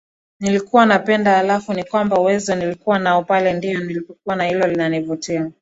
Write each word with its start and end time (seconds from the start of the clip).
nilikuwa 0.39 0.85
napenda 0.85 1.35
halafu 1.35 1.73
ni 1.73 1.83
kwamba 1.83 2.19
uwezo 2.19 2.55
nilikuwa 2.55 2.99
nao 2.99 3.23
Pale 3.23 3.53
ndio 3.53 3.79
nilipokuwa 3.79 4.35
na 4.35 4.43
hilo 4.45 4.67
linanivutia 4.67 5.49